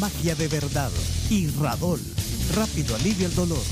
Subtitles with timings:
[0.00, 0.90] Magia de Verdad
[1.30, 2.00] y Radol.
[2.54, 3.62] Rápido alivio el dolor.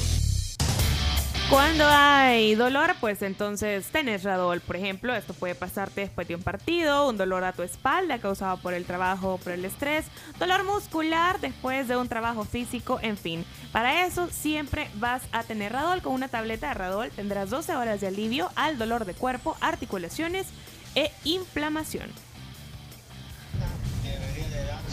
[1.50, 5.14] Cuando hay dolor, pues entonces tenés Radol, por ejemplo.
[5.14, 8.84] Esto puede pasarte después de un partido, un dolor a tu espalda causado por el
[8.86, 10.06] trabajo o por el estrés,
[10.38, 13.44] dolor muscular después de un trabajo físico, en fin.
[13.72, 16.00] Para eso siempre vas a tener Radol.
[16.00, 20.46] Con una tableta de Radol tendrás 12 horas de alivio al dolor de cuerpo, articulaciones
[20.94, 22.10] e inflamación.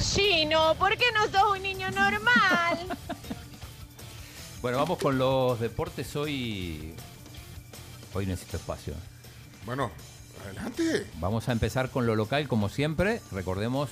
[0.01, 2.97] Chino, ¿por qué no sos un niño normal?
[4.61, 6.15] Bueno, vamos con los deportes.
[6.15, 6.93] Hoy,
[8.13, 8.93] hoy necesito espacio.
[9.65, 9.89] Bueno,
[10.45, 11.07] adelante.
[11.15, 13.21] Vamos a empezar con lo local, como siempre.
[13.31, 13.89] Recordemos,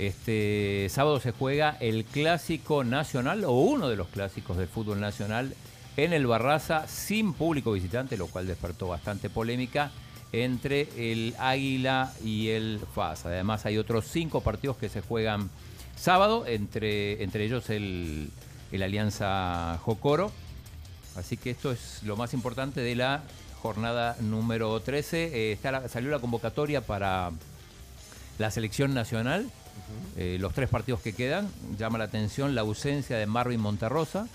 [0.00, 5.54] este sábado se juega el clásico nacional o uno de los clásicos del fútbol nacional
[5.96, 9.92] en el Barraza sin público visitante, lo cual despertó bastante polémica
[10.32, 13.26] entre el Águila y el FAS.
[13.26, 15.50] Además, hay otros cinco partidos que se juegan
[15.96, 18.30] sábado, entre, entre ellos el
[18.72, 20.30] el Alianza Jocoro.
[21.16, 23.22] Así que esto es lo más importante de la
[23.60, 25.50] jornada número 13.
[25.50, 27.30] Eh, está salió la convocatoria para
[28.38, 29.50] la selección nacional.
[30.16, 31.48] Eh, los tres partidos que quedan.
[31.78, 34.28] Llama la atención la ausencia de Marvin Monterrosa,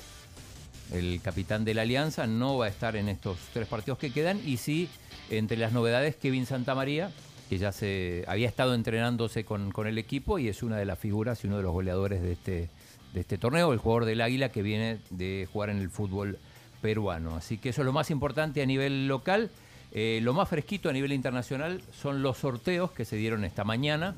[0.94, 2.28] el capitán de la Alianza.
[2.28, 4.40] No va a estar en estos tres partidos que quedan.
[4.46, 4.90] Y sí,
[5.30, 7.12] entre las novedades, Kevin Santamaría,
[7.50, 11.00] que ya se había estado entrenándose con, con el equipo y es una de las
[11.00, 12.70] figuras y uno de los goleadores de este,
[13.14, 16.38] de este torneo, el jugador del Águila que viene de jugar en el fútbol
[16.82, 17.36] peruano.
[17.36, 19.50] Así que eso es lo más importante a nivel local.
[19.92, 24.16] Eh, lo más fresquito a nivel internacional son los sorteos que se dieron esta mañana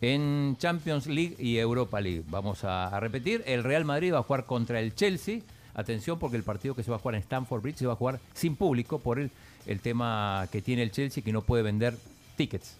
[0.00, 2.24] en Champions League y Europa League.
[2.28, 5.40] Vamos a, repetir, el Real Madrid va a jugar contra el Chelsea.
[5.78, 7.96] Atención porque el partido que se va a jugar en Stamford Bridge se va a
[7.96, 9.30] jugar sin público por el,
[9.64, 11.96] el tema que tiene el Chelsea que no puede vender
[12.36, 12.76] tickets.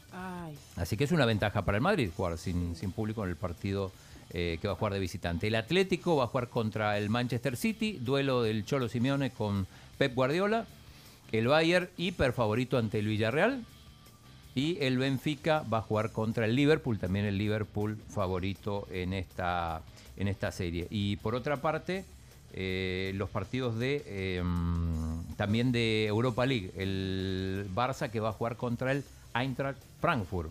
[0.74, 3.92] Así que es una ventaja para el Madrid jugar sin, sin público en el partido
[4.30, 5.46] eh, que va a jugar de visitante.
[5.46, 10.12] El Atlético va a jugar contra el Manchester City, duelo del Cholo Simeone con Pep
[10.16, 10.66] Guardiola.
[11.30, 13.64] El Bayern, hiper favorito ante el Villarreal.
[14.56, 19.82] Y el Benfica va a jugar contra el Liverpool, también el Liverpool favorito en esta,
[20.16, 20.88] en esta serie.
[20.90, 22.04] Y por otra parte,
[22.52, 26.72] eh, los partidos de em, también de Europa League.
[26.76, 29.04] El Barça que va a jugar contra el
[29.34, 30.50] Eintracht Frankfurt.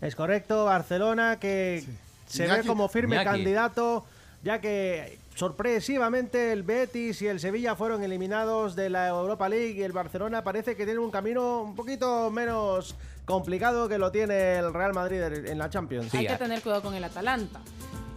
[0.00, 1.84] Es correcto, Barcelona que
[2.26, 4.04] se ve como firme candidato,
[4.42, 9.82] ya que sorpresivamente el Betis y el Sevilla fueron eliminados de la Europa League y
[9.82, 12.94] el Barcelona parece que tiene un camino un poquito menos
[13.24, 16.12] complicado que lo tiene el Real Madrid en la Champions.
[16.14, 17.60] Hay que tener cuidado con el Atalanta.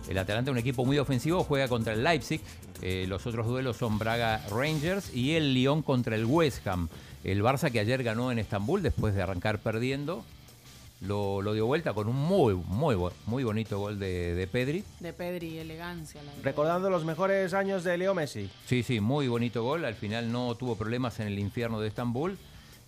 [0.10, 2.42] El Atalanta, un equipo muy ofensivo, juega contra el Leipzig.
[2.82, 6.90] Eh, los otros duelos son Braga Rangers y el Lyon contra el West Ham.
[7.24, 10.24] El Barça que ayer ganó en Estambul después de arrancar perdiendo
[11.02, 12.96] lo, dio vuelta con un muy, muy,
[13.26, 14.84] muy bonito gol de, Pedri.
[15.00, 16.22] De Pedri, elegancia.
[16.44, 18.50] Recordando los mejores años de Leo Messi.
[18.66, 19.86] Sí, sí, muy bonito gol.
[19.86, 22.38] Al final no tuvo problemas en el infierno de Estambul.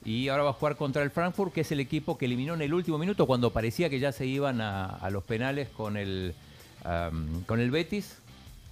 [0.05, 2.61] Y ahora va a jugar contra el Frankfurt, que es el equipo que eliminó en
[2.61, 6.33] el último minuto cuando parecía que ya se iban a, los penales con el,
[7.45, 8.17] con el Betis.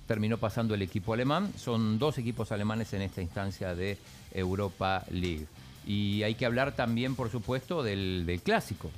[0.08, 1.52] Terminó pasando el equipo alemán.
[1.58, 3.98] Son dos equipos alemanes en esta instancia de
[4.34, 5.48] Europa League.
[5.86, 8.92] Y hay que hablar también, por supuesto, del, del clásico.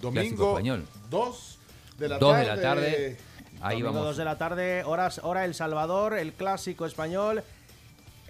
[0.00, 0.84] Domingo español.
[1.10, 1.58] 2
[1.98, 2.44] de la dos tarde.
[2.44, 3.16] de la tarde.
[3.62, 4.04] Ahí vamos.
[4.04, 7.42] 2 de la tarde, horas, hora El Salvador, el clásico español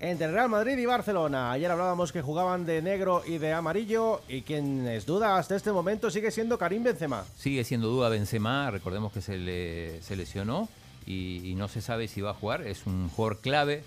[0.00, 1.52] entre Real Madrid y Barcelona.
[1.52, 5.72] Ayer hablábamos que jugaban de negro y de amarillo y quien es duda hasta este
[5.72, 7.24] momento sigue siendo Karim Benzema.
[7.36, 10.68] Sigue siendo duda Benzema, recordemos que se, le, lesionó
[11.06, 12.62] y, no se sabe si va a jugar.
[12.62, 13.84] Es un jugador clave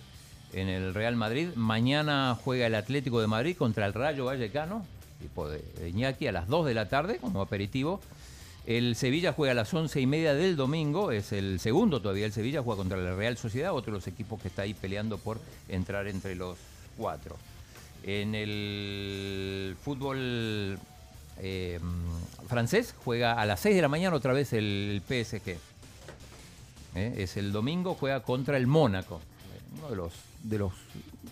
[0.54, 1.50] en el Real Madrid.
[1.56, 4.86] Mañana juega el Atlético de Madrid contra el Rayo Vallecano
[5.20, 8.00] tipo de, Iñaki, a las 2 de la tarde como aperitivo.
[8.66, 12.26] El Sevilla juega a las 11 y media del domingo, es el segundo todavía.
[12.26, 15.18] El Sevilla juega contra la Real Sociedad, otro de los equipos que está ahí peleando
[15.18, 15.40] por
[15.70, 16.58] entrar entre los
[16.98, 17.36] cuatro.
[18.04, 20.78] En el fútbol
[21.40, 21.80] eh,
[22.48, 25.58] francés juega a las 6 de la mañana otra vez el PSG.
[26.96, 29.22] Eh, es el domingo, juega contra el Mónaco,
[29.78, 30.14] uno de los
[30.44, 30.74] de los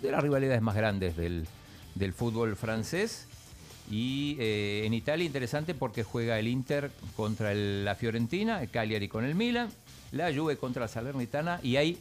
[0.01, 1.47] de las rivalidades más grandes del,
[1.95, 3.27] del fútbol francés.
[3.89, 9.23] Y eh, en Italia interesante porque juega el Inter contra la Fiorentina, el Cagliari con
[9.23, 9.69] el Milan,
[10.11, 11.97] la Juve contra la Salernitana y hay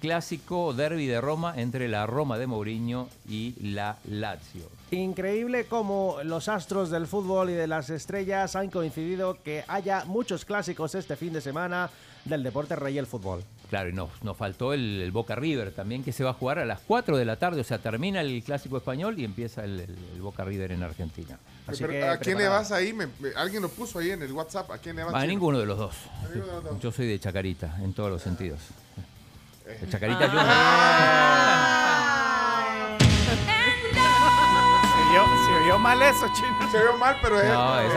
[0.00, 4.70] clásico derby de Roma entre la Roma de Mourinho y la Lazio.
[4.90, 10.44] Increíble cómo los astros del fútbol y de las estrellas han coincidido que haya muchos
[10.44, 11.90] clásicos este fin de semana
[12.24, 13.42] del deporte rey el fútbol.
[13.68, 16.64] Claro, y nos, nos faltó el, Boca River también, que se va a jugar a
[16.64, 19.86] las 4 de la tarde, o sea, termina el clásico español y empieza el,
[20.20, 21.38] Boca River en Argentina.
[21.66, 21.72] ¿A
[22.18, 22.96] quién le vas ahí?
[23.36, 24.70] alguien lo puso ahí en el WhatsApp.
[24.70, 25.14] ¿A quién le vas?
[25.14, 25.94] A ninguno de los dos.
[26.80, 28.60] Yo soy de Chacarita, en todos los sentidos.
[29.66, 31.78] De Chacarita ah.
[35.08, 35.28] Junior.
[35.46, 36.70] Se vio mal eso, chino.
[36.72, 37.92] Se vio mal, pero es, no, es,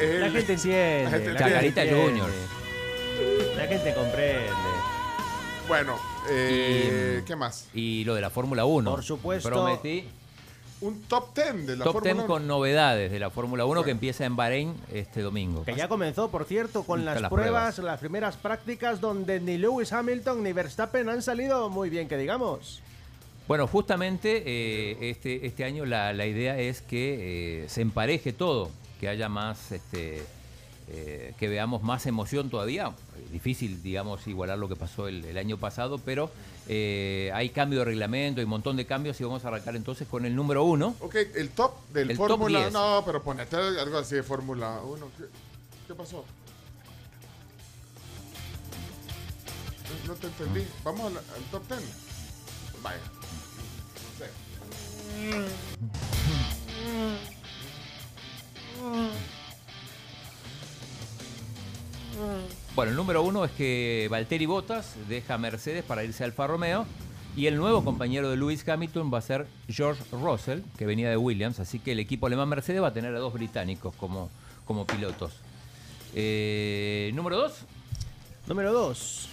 [0.00, 1.36] es, La gente entiende.
[1.38, 2.30] Chacarita Junior.
[3.56, 4.71] La gente comprende.
[5.72, 5.98] Bueno,
[6.28, 7.66] eh, ¿qué más?
[7.72, 8.90] Y lo de la Fórmula 1.
[8.90, 9.48] Por supuesto.
[9.48, 10.06] Prometí.
[10.82, 11.92] Un top 10 de la Fórmula 1.
[11.92, 15.64] Top 10 con novedades de la Fórmula 1 que empieza en Bahrein este domingo.
[15.64, 20.42] Que ya comenzó, por cierto, con las, pruebas, las primeras prácticas donde ni Lewis Hamilton
[20.42, 22.82] ni Verstappen han salido muy bien, que digamos.
[23.48, 28.68] Bueno, justamente eh, este, este año la, idea es que eh, se empareje todo,
[29.00, 30.22] que haya más este,
[30.88, 32.92] eh, que veamos más emoción todavía.
[33.30, 36.30] Difícil, digamos, igualar lo que pasó el, año pasado, pero
[36.68, 40.06] eh, hay cambio de reglamento, hay un montón de cambios y vamos a arrancar entonces
[40.08, 40.94] con el número uno.
[41.00, 45.06] Ok, el top del Fórmula No, pero ponete algo así de Fórmula 1.
[45.86, 46.24] ¿Qué, pasó?
[50.06, 50.66] No te entendí.
[50.84, 51.80] Vamos al, top 10.
[52.82, 53.00] Vaya.
[54.18, 56.01] Bueno, el
[63.02, 66.86] número uno es que Valtteri Bottas deja Mercedes para irse a Alfa Romeo
[67.34, 71.16] y el nuevo compañero de Lewis Hamilton va a ser George Russell, que venía de
[71.16, 74.30] Williams, así que el equipo alemán Mercedes va a tener a dos británicos como,
[74.66, 75.32] como pilotos.
[76.14, 77.64] Eh, número dos.
[78.46, 79.28] Número dos.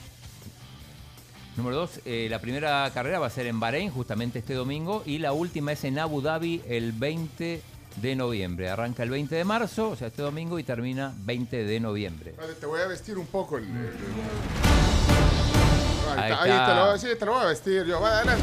[1.56, 5.20] Número dos, eh, la primera carrera va a ser en Bahrein justamente este domingo y
[5.20, 7.62] la última es en Abu Dhabi el 20
[8.02, 8.70] de noviembre.
[8.70, 12.34] Arranca el 20 de marzo, o sea, este domingo, y termina 20 de noviembre.
[12.38, 13.66] Vale, te voy a vestir un poco el...
[16.18, 18.00] Ahí, te lo, voy a, decir, te lo voy a vestir yo.
[18.00, 18.42] Vale, dale,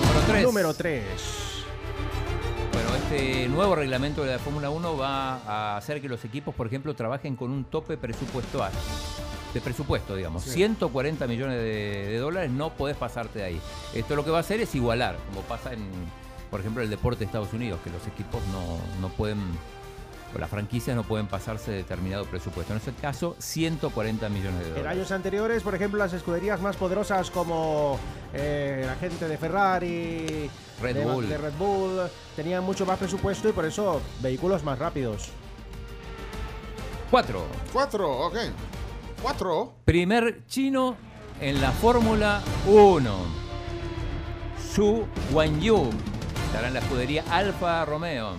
[0.00, 0.42] Número 3.
[0.42, 1.04] Número 3.
[2.72, 6.66] Bueno, este nuevo reglamento de la Fórmula 1 va a hacer que los equipos, por
[6.66, 8.72] ejemplo, trabajen con un tope presupuestal.
[9.54, 10.42] De presupuesto, digamos.
[10.42, 13.60] 140 millones de, de dólares, no podés pasarte de ahí.
[13.94, 15.88] Esto lo que va a hacer es igualar, como pasa en,
[16.50, 18.40] por ejemplo, el deporte de Estados Unidos, que los equipos
[19.00, 19.38] no, pueden,
[20.34, 22.72] o las franquicias no pueden pasarse determinado presupuesto.
[22.72, 24.84] En este caso, 140 millones de dólares.
[24.84, 27.98] En años anteriores, por ejemplo, las escuderías más poderosas como
[28.32, 30.50] eh, la gente de Ferrari,
[30.80, 31.28] Red Bull.
[31.28, 32.00] de Red Bull,
[32.36, 35.30] tenían mucho más presupuesto y por eso vehículos más rápidos.
[37.10, 37.46] Cuatro.
[37.72, 38.36] Cuatro, ok.
[39.22, 39.74] Cuatro.
[39.84, 40.96] Primer chino
[41.40, 43.48] en la Fórmula 1.
[44.74, 45.90] Su Wanyu
[46.48, 48.32] estará en la escudería Alfa Romeo.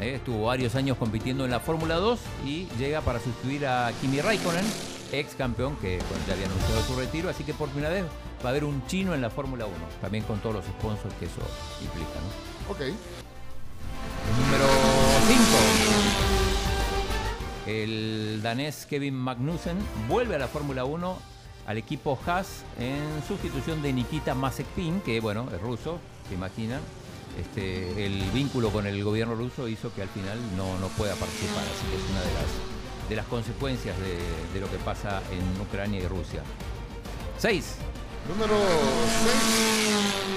[0.00, 4.22] Eh, estuvo varios años compitiendo en la Fórmula 2 y llega para sustituir a Kimi
[4.22, 4.64] Raikkonen,
[5.12, 8.06] ex campeón que ya había anunciado su retiro, así que por primera vez
[8.42, 11.26] va a haber un chino en la Fórmula 1, también con todos los sponsors que
[11.26, 11.42] eso
[11.82, 12.08] implica.
[12.14, 12.72] ¿no?
[12.72, 12.80] Ok.
[14.40, 14.64] número
[17.66, 17.70] 5.
[17.70, 19.76] El danés Kevin Magnussen
[20.08, 21.18] vuelve a la Fórmula 1
[21.66, 25.98] al equipo Haas en sustitución de Nikita Mazepin, que bueno, es ruso,
[26.28, 26.80] se imaginan,
[27.38, 31.62] este, el vínculo con el gobierno ruso hizo que al final no, no pueda participar.
[31.62, 36.00] Así que es una de las, de las consecuencias de, lo que pasa en Ucrania
[36.00, 36.42] y Rusia.
[37.38, 37.76] 6.
[38.28, 40.32] Número 6.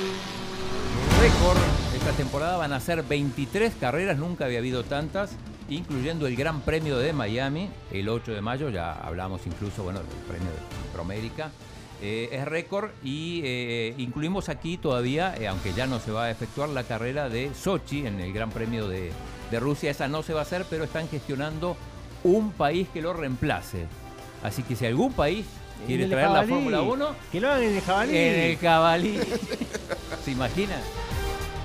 [1.22, 1.58] Récord.
[1.96, 5.32] Esta temporada van a ser 23 carreras, nunca había habido tantas,
[5.70, 10.18] incluyendo el Gran Premio de Miami, el 8 de mayo, ya hablamos incluso, bueno, del
[10.28, 11.52] premio de Promérica.
[12.02, 16.32] Eh, es récord y eh, incluimos aquí todavía, eh, aunque ya no se va a
[16.32, 19.12] efectuar la carrera de Sochi en el Gran Premio de,
[19.60, 21.78] Rusia, esa no se va a hacer, pero están gestionando
[22.26, 23.86] un país que lo reemplace.
[24.44, 25.46] Así que si algún país
[25.88, 28.18] quiere traer la Fórmula 1, que lo hagan en el jabalí.
[28.18, 29.20] En el jabalí.
[30.26, 30.76] ¿Se imagina?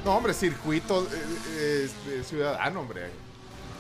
[0.04, 1.04] No, hombre, circuito
[2.22, 3.29] ciudadano, hombre.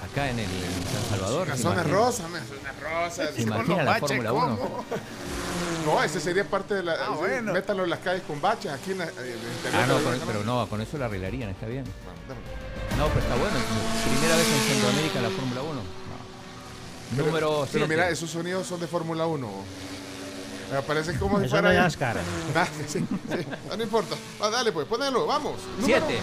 [0.04, 1.48] Acá en el San Salvador.
[1.48, 3.34] Las zonas rosas, zonas rosas.
[3.34, 4.58] ¿Se imagina la Fórmula 1?
[5.86, 6.94] No, ese sería parte de la.
[6.94, 7.52] Ah, bueno.
[7.52, 10.98] Métalo en las calles con baches aquí en, el Ah, no, pero no, con eso
[10.98, 11.84] lo arreglarían, está bien.
[12.98, 13.56] No, pero está bueno.
[14.04, 15.82] Primera vez en Centroamérica la Fórmula 1.
[17.24, 17.70] Número 7.
[17.72, 19.48] Pero mira, esos sonidos son de Fórmula 1.
[20.72, 21.72] Me parece como si fuera.
[21.72, 22.18] No, NASCAR.
[22.86, 23.06] sí, sí,
[23.76, 24.14] no importa.
[24.40, 25.54] Ah, dale, pues, ponelo, vamos.
[25.84, 26.18] 7.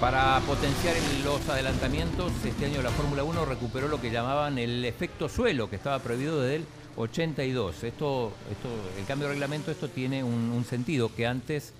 [0.00, 5.28] Para potenciar los adelantamientos, este año la Fórmula 1 recuperó lo que llamaban el efecto
[5.28, 6.64] suelo, que estaba prohibido desde el
[6.96, 7.84] 82.
[7.84, 11.74] Esto, esto, el cambio de reglamento, esto tiene un, sentido que antes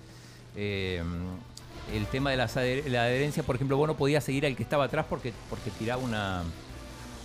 [0.55, 1.01] eh,
[1.91, 5.07] el tema de la, adherencia, por ejemplo, vos no podías seguir al que estaba atrás
[5.09, 6.43] porque, porque tiraba una,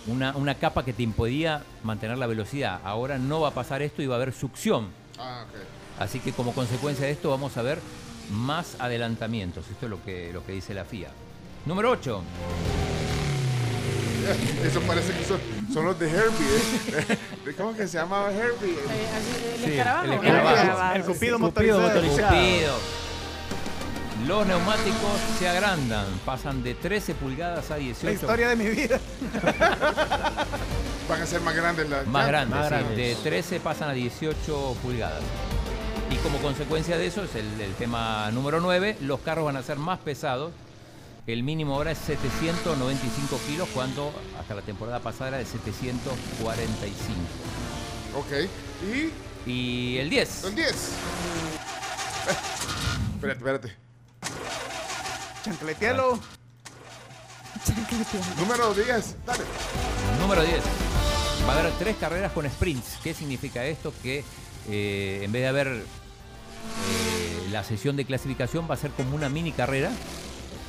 [0.07, 2.81] una, capa que te impedía mantener la velocidad.
[2.83, 4.87] Ahora no va a pasar esto y va a haber succión.
[5.19, 5.45] Ah,
[5.99, 7.79] Así que como consecuencia de esto vamos a ver
[8.31, 9.65] más adelantamientos.
[9.69, 11.09] Esto es lo que, lo que dice la FIA.
[11.65, 12.23] Número 8.
[14.65, 17.17] Eso parece que son, los de Herbie.
[17.47, 17.53] ¿eh?
[17.57, 18.73] ¿Cómo que se llamaba Herbie?
[18.73, 19.09] Eh,
[19.65, 20.95] el, escarabajo.
[20.95, 22.77] el, cupido motorizado.
[24.25, 28.05] Los neumáticos se agrandan, pasan de 13 pulgadas a 18.
[28.05, 28.99] La historia de mi vida.
[31.07, 32.95] Van a ser más grandes las Más grandes, sí.
[32.95, 35.23] De 13 pasan a 18 pulgadas.
[36.09, 39.77] Y como consecuencia de eso es el, tema número 9, los carros van a ser
[39.77, 40.51] más pesados.
[41.25, 47.19] El mínimo ahora es 795 kilos cuando hasta la temporada pasada era de 745.
[48.15, 48.49] Ok.
[48.85, 49.11] ¿Y?
[49.49, 50.43] Y el 10.
[50.45, 50.67] El 10.
[50.67, 50.75] Eh,
[53.15, 53.75] espérate, espérate.
[55.43, 56.19] Chancletealo.
[58.37, 59.15] Número 10.
[59.25, 59.43] Dale.
[60.21, 60.61] Número 10.
[61.47, 62.97] Va a haber tres carreras con sprints.
[63.03, 63.93] ¿Qué significa esto?
[64.01, 64.23] Que
[64.69, 69.29] eh, en vez de haber eh, la sesión de clasificación va a ser como una
[69.29, 69.91] mini carrera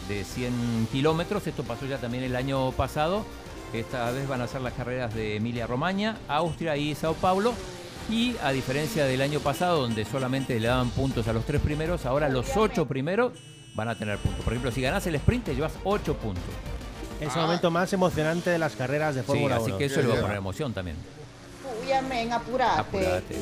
[0.09, 1.47] de 100 kilómetros.
[1.47, 3.25] Esto pasó ya también el año pasado.
[3.73, 7.53] Esta vez van a ser las carreras de Emilia Romagna, Austria y Sao Paulo.
[8.11, 12.07] Y a diferencia del año pasado, donde solamente le daban puntos a los tres primeros,
[12.07, 13.33] ahora los ocho primeros
[13.75, 14.43] van a tener puntos.
[14.43, 16.43] Por ejemplo, si ganas el sprint, te llevas ocho puntos.
[17.21, 20.09] Es el momento más emocionante de las carreras de Fórmula sí, Así que eso le
[20.09, 20.97] va a poner emoción también.
[21.83, 22.81] Uy, amén, apurate.
[22.81, 23.37] apurate.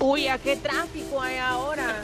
[0.00, 2.02] Uy, ¿a qué tráfico hay ahora?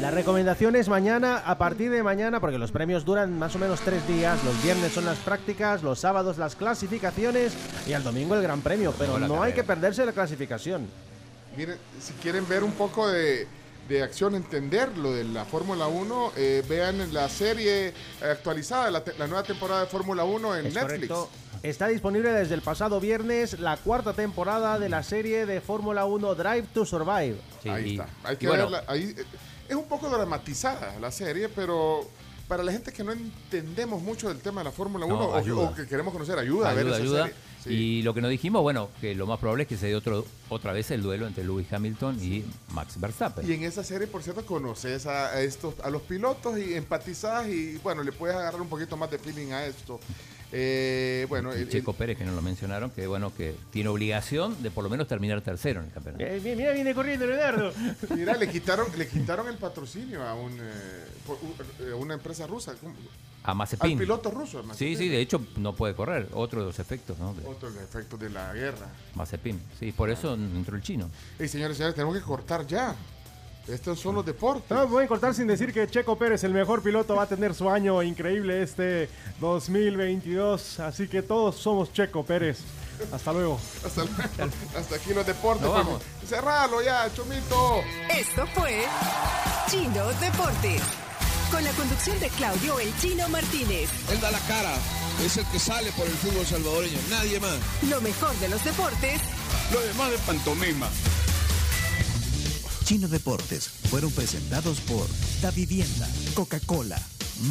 [0.00, 3.80] La recomendación es mañana, a partir de mañana, porque los premios duran más o menos
[3.80, 4.42] tres días.
[4.44, 7.52] Los viernes son las prácticas, los sábados las clasificaciones
[7.86, 8.94] y al domingo el gran premio.
[8.98, 10.88] Pero no hay que perderse la clasificación.
[11.56, 13.46] Miren, si quieren ver un poco de,
[14.02, 17.92] acción, entender lo de la Fórmula 1, eh, vean la serie
[18.22, 21.12] actualizada, la, la nueva temporada de Fórmula 1 en Netflix.
[21.62, 26.34] Está disponible desde el pasado viernes la cuarta temporada de la serie de Fórmula 1
[26.34, 27.36] Drive to Survive.
[27.68, 28.08] ahí está.
[28.24, 28.82] Hay que verla.
[28.86, 29.24] Ahí, eh,
[29.68, 32.08] es un poco dramatizada la serie, pero
[32.48, 35.86] para la gente que no entendemos mucho del tema de la Fórmula 1 o, que
[35.86, 37.34] queremos conocer, ayuda, a ver esa serie.
[37.66, 40.24] Y lo que nos dijimos, bueno, que lo más probable es que se dé otro,
[40.48, 43.48] otra vez el duelo entre Lewis Hamilton y Max Verstappen.
[43.48, 47.76] Y en esa serie, por cierto, conoces a, estos, a los pilotos y empatizás y,
[47.82, 50.00] bueno, le puedes agarrar un poquito más de feeling a esto.
[50.52, 54.70] Eh, bueno, el, Checo Pérez, que no lo mencionaron, que bueno, que tiene obligación de
[54.70, 56.24] por lo menos terminar tercero en el campeonato.
[56.24, 57.72] Eh, mira, viene corriendo Leonardo.
[58.14, 62.74] mira, le quitaron, le quitaron el patrocinio a un, eh, una empresa rusa.
[63.42, 63.92] A Mazepin.
[63.92, 64.62] Al piloto ruso.
[64.74, 66.28] Sí, sí, de hecho no puede correr.
[66.32, 67.34] Otro de los efectos, ¿no?
[67.46, 68.88] Otro de los efectos de la guerra.
[69.14, 71.08] Mazepin, sí, por eso entró el chino.
[71.38, 72.94] Y señores, señores, tenemos que cortar ya.
[73.68, 74.70] Estos son los deportes.
[74.70, 77.54] No, voy a cortar sin decir que Checo Pérez, el mejor piloto, va a tener
[77.54, 79.08] su año increíble este
[79.40, 80.80] 2022.
[80.80, 82.58] Así que todos somos Checo Pérez.
[83.12, 83.58] Hasta luego.
[83.84, 84.02] Hasta,
[84.78, 85.68] Hasta aquí los deportes.
[85.68, 86.02] vamos.
[86.26, 87.80] Cerralo ya, Chomito.
[88.10, 88.84] Esto fue
[89.70, 90.82] Chino Deportes.
[91.50, 93.90] Con la conducción de Claudio El Chino Martínez.
[94.10, 94.72] Él da la cara.
[95.24, 96.98] Es el que sale por el fútbol salvadoreño.
[97.10, 97.58] Nadie más.
[97.88, 99.20] Lo mejor de los deportes.
[99.72, 100.88] Lo demás de pantomima.
[102.90, 105.06] Chino Deportes fueron presentados por
[105.40, 107.00] Da Vivienda, Coca-Cola,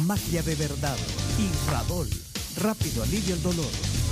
[0.04, 0.98] Magia de Verdad
[1.38, 2.10] y Radol.
[2.58, 4.09] Rápido alivio el dolor.